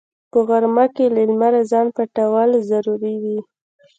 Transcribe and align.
په 0.31 0.39
غرمه 0.47 0.85
کې 0.95 1.05
له 1.15 1.21
لمره 1.29 1.61
ځان 1.71 1.87
پټول 1.95 2.49
ضروري 2.69 3.15
وي 3.23 3.39